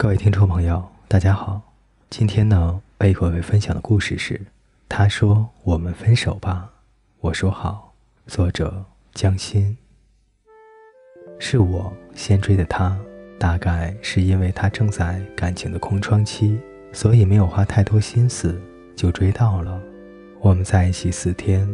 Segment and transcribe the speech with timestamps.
[0.00, 1.60] 各位听众朋友，大家好。
[2.08, 4.40] 今天呢，为各位分享的故事是：
[4.88, 6.70] 他说“我们分手吧”，
[7.18, 7.92] 我说好。
[8.28, 9.76] 作者江心。
[11.40, 12.96] 是我先追的他，
[13.40, 16.56] 大概是因为他正在感情的空窗期，
[16.92, 18.56] 所以没有花太多心思
[18.94, 19.82] 就追到了。
[20.38, 21.68] 我们在一起四天，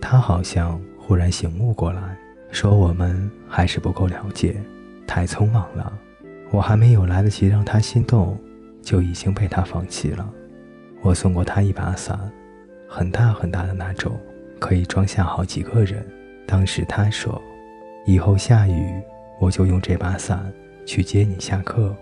[0.00, 2.18] 他好像忽然醒悟过来，
[2.50, 4.60] 说我们还是不够了解，
[5.06, 5.96] 太匆忙了。
[6.50, 8.38] 我还没有来得及让他心动，
[8.82, 10.28] 就已经被他放弃了。
[11.02, 12.18] 我送过他一把伞，
[12.88, 14.18] 很大很大的那种，
[14.58, 16.04] 可以装下好几个人。
[16.46, 17.40] 当时他说
[18.06, 19.00] ：“以后下雨，
[19.38, 20.52] 我就用这把伞
[20.86, 21.94] 去接你下课。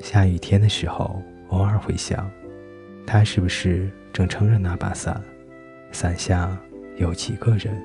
[0.00, 2.28] 下雨天的时候，偶尔会想，
[3.06, 5.22] 他是不是正撑着那把伞，
[5.92, 6.54] 伞下
[6.96, 7.80] 有几个人？”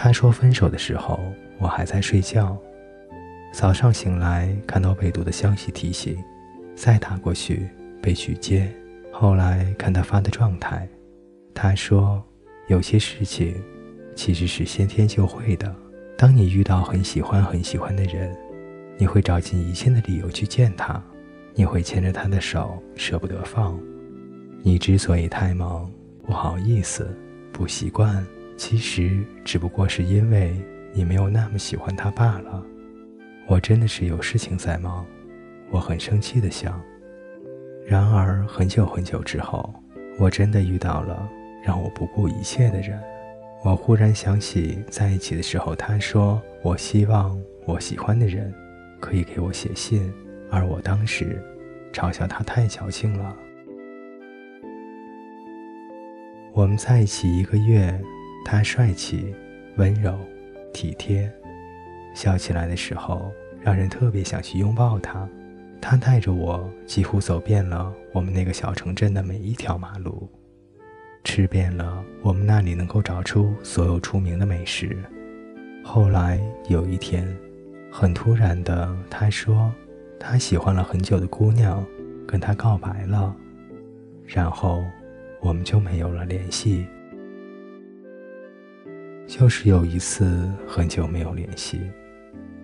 [0.00, 1.18] 他说分手的时候。
[1.60, 2.56] 我还在睡觉，
[3.52, 6.16] 早上醒来看到被读的消息提醒，
[6.76, 7.68] 再打过去
[8.00, 8.72] 被拒接。
[9.10, 10.88] 后来看他发的状态，
[11.52, 12.22] 他说
[12.68, 13.60] 有些事情
[14.14, 15.74] 其实是先天就会的。
[16.16, 18.32] 当你遇到很喜欢很喜欢的人，
[18.96, 21.02] 你会找尽一切的理由去见他，
[21.54, 23.76] 你会牵着他的手舍不得放。
[24.62, 25.90] 你之所以太忙，
[26.24, 27.12] 不好意思，
[27.52, 28.24] 不习惯，
[28.58, 30.54] 其实只不过是因为。
[30.94, 32.64] 你没有那么喜欢他罢了。
[33.46, 35.06] 我真的是有事情在忙，
[35.70, 36.82] 我很生气的想。
[37.86, 39.72] 然而很久很久之后，
[40.18, 41.28] 我真的遇到了
[41.62, 42.98] 让我不顾一切的人。
[43.62, 48.52] 我忽然想起在一起的时候，他说我希望我喜欢的人
[48.98, 50.12] 可以给我写信，
[50.50, 51.40] 而我当时
[51.92, 53.36] 嘲笑他太矫情了。
[56.54, 58.02] 我们在一起一个月，
[58.44, 59.34] 他帅气
[59.76, 60.18] 温柔。
[60.70, 61.28] 体贴，
[62.14, 65.26] 笑起来的时候，让人特别想去拥抱他。
[65.80, 70.28] 他带着我几乎走遍了我们那个小城镇的每一条马路，
[71.24, 74.96] 吃遍了我们那里能够找出所有出名的美食。
[75.82, 77.26] 后来有一天，
[77.90, 79.72] 很突然的，他说
[80.20, 81.84] 他喜欢了很久的姑娘
[82.26, 83.34] 跟他告白了，
[84.26, 84.84] 然后
[85.40, 86.86] 我们就没有了联系。
[89.28, 91.78] 就是有一次很久没有联系，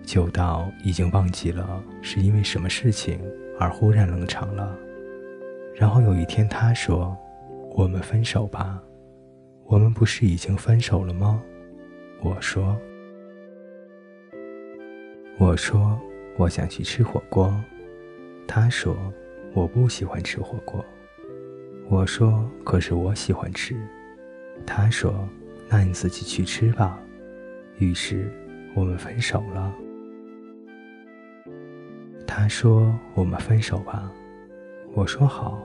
[0.01, 3.19] 久到已经忘记了是因为什么事情
[3.59, 4.75] 而忽然冷场了。
[5.75, 7.15] 然后有一天他说
[7.77, 8.81] ：“我们分手吧，
[9.65, 11.39] 我们不是已经分手了吗？”
[12.23, 12.75] 我说
[15.37, 15.99] ：“我说
[16.35, 17.53] 我想去吃火锅。”
[18.47, 18.97] 他说
[19.53, 20.83] ：“我不喜欢吃火锅。”
[21.89, 23.75] 我说：“可是我喜欢吃。”
[24.65, 25.29] 他说。
[25.77, 26.97] 那你自己去吃吧。
[27.79, 28.31] 于是
[28.73, 29.75] 我们分手了。
[32.25, 34.09] 他说：“我们分手吧。”
[34.95, 35.61] 我说：“好。”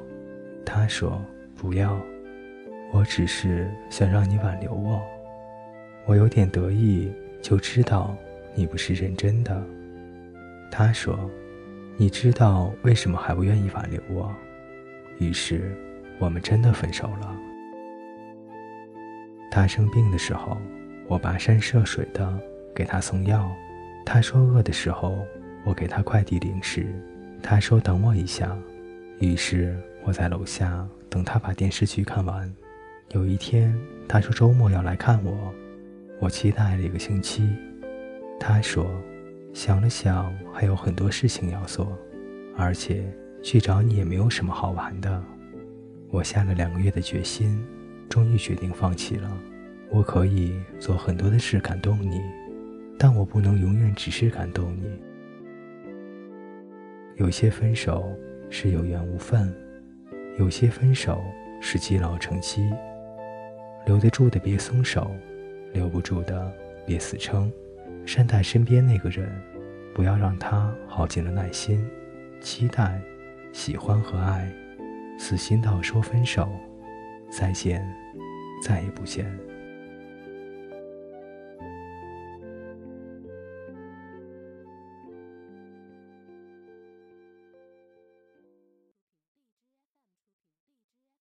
[0.66, 1.96] 他说：“不要，
[2.92, 5.00] 我只是想让你挽留我。”
[6.06, 7.08] 我有点得意，
[7.40, 8.12] 就知道
[8.56, 9.64] 你不是认真的。
[10.72, 11.16] 他说
[11.96, 14.34] ：“你知道为什么还不愿意挽留我？”
[15.18, 15.72] 于是
[16.18, 17.36] 我们真的分手了。
[19.50, 20.56] 他生病的时候，
[21.08, 22.38] 我跋山涉水的
[22.74, 23.50] 给他送药。
[24.06, 25.18] 他说饿的时候，
[25.64, 26.86] 我给他快递零食。
[27.42, 28.56] 他说等我一下，
[29.18, 32.52] 于是我在楼下等他把电视剧看完。
[33.12, 35.52] 有一天，他说周末要来看我，
[36.20, 37.48] 我期待了一个星期。
[38.38, 38.86] 他说
[39.52, 41.98] 想了想，还有很多事情要做，
[42.56, 43.02] 而且
[43.42, 45.22] 去找你也没有什么好玩的。
[46.10, 47.60] 我下了两个月的决心。
[48.10, 49.34] 终于决定放弃了。
[49.88, 52.20] 我可以做很多的事感动你，
[52.98, 54.84] 但我不能永远只是感动你。
[57.16, 58.12] 有些分手
[58.50, 59.54] 是有缘无分，
[60.38, 61.22] 有些分手
[61.60, 62.68] 是积劳成疾。
[63.86, 65.10] 留得住的别松手，
[65.72, 66.52] 留不住的
[66.84, 67.50] 别死撑。
[68.06, 69.30] 善待身边那个人，
[69.94, 71.84] 不要让他耗尽了耐心。
[72.40, 73.00] 期待、
[73.52, 74.50] 喜欢和爱，
[75.18, 76.48] 死心到说分手。
[77.30, 77.86] 再见，
[78.62, 79.49] 再也不见。